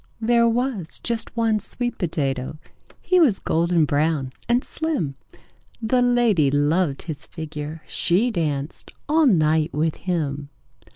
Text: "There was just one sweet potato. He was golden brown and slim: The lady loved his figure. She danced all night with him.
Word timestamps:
"There 0.19 0.49
was 0.49 0.97
just 0.97 1.37
one 1.37 1.59
sweet 1.59 1.99
potato. 1.99 2.57
He 3.03 3.19
was 3.19 3.37
golden 3.37 3.85
brown 3.85 4.33
and 4.49 4.63
slim: 4.63 5.13
The 5.79 6.01
lady 6.01 6.49
loved 6.49 7.03
his 7.03 7.27
figure. 7.27 7.83
She 7.85 8.31
danced 8.31 8.89
all 9.07 9.27
night 9.27 9.71
with 9.73 9.97
him. 9.97 10.49